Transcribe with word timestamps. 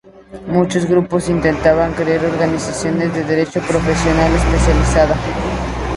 Muchos 0.47 0.87
grupos 0.87 1.29
intentaban 1.29 1.93
crear 1.93 2.25
organizaciones 2.25 3.13
de 3.13 3.23
derecho 3.23 3.61
profesional 3.61 4.33
especializada. 4.33 5.15